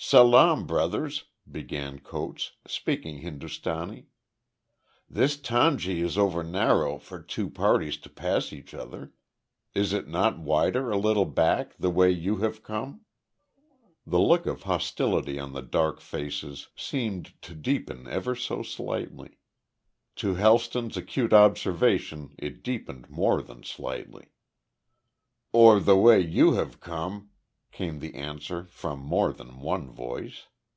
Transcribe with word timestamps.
"Salaam, 0.00 0.64
brothers," 0.64 1.24
began 1.50 1.98
Coates, 1.98 2.52
speaking 2.66 3.18
Hindustani: 3.18 4.06
"This 5.10 5.36
tangi 5.36 6.00
is 6.00 6.16
over 6.16 6.42
narrow 6.44 6.98
for 6.98 7.20
two 7.20 7.50
parties 7.50 7.98
to 7.98 8.08
pass 8.08 8.50
each 8.52 8.72
other. 8.72 9.12
Is 9.74 9.92
it 9.92 10.08
not 10.08 10.38
wider 10.38 10.90
a 10.90 10.96
little 10.96 11.26
back, 11.26 11.76
the 11.76 11.90
way 11.90 12.10
you 12.10 12.36
have 12.38 12.62
come?" 12.62 13.02
The 14.06 14.20
look 14.20 14.46
of 14.46 14.62
hostility 14.62 15.38
on 15.38 15.52
the 15.52 15.62
dark 15.62 16.00
faces 16.00 16.68
seemed 16.76 17.34
to 17.42 17.54
deepen 17.54 18.06
ever 18.06 18.34
so 18.36 18.62
slightly. 18.62 19.36
To 20.16 20.36
Helston's 20.36 20.96
acute 20.96 21.32
observation 21.34 22.34
it 22.38 22.62
deepened 22.62 23.10
more 23.10 23.42
than 23.42 23.62
slightly. 23.64 24.28
"Or 25.52 25.78
the 25.80 25.96
way 25.98 26.20
you 26.20 26.52
have 26.54 26.80
come," 26.80 27.30
came 27.70 28.00
the 28.00 28.14
answer 28.14 28.64
from 28.64 28.98
more 28.98 29.30
than 29.32 29.60
one 29.60 29.88
voice. 29.90 30.46